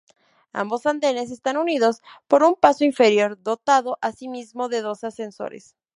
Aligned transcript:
Ambos 0.51 0.87
andenes 0.87 1.29
están 1.29 1.57
unidos 1.57 2.01
por 2.27 2.41
un 2.41 2.55
paso 2.55 2.83
inferior, 2.83 3.37
dotado 3.39 3.99
asimismo 4.01 4.67
de 4.67 4.81
dos 4.81 5.03
ascensores. 5.03 5.75